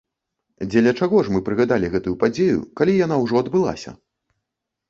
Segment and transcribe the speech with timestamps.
[0.71, 3.91] Дзеля чаго ж мы прыгадалі гэтую падзею, калі яна ўжо адбылася?